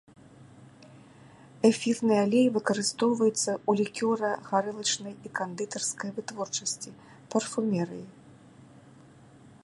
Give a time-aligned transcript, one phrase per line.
[1.69, 6.89] Эфірны алей выкарыстоўваецца у лікёра-гарэлачнай і кандытарскай вытворчасці,
[7.35, 8.03] парфумерыі.